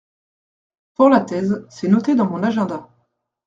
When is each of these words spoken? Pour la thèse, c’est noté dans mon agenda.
Pour 0.95 1.09
la 1.09 1.19
thèse, 1.21 1.67
c’est 1.69 1.87
noté 1.87 2.15
dans 2.15 2.25
mon 2.27 2.41
agenda. 2.41 2.89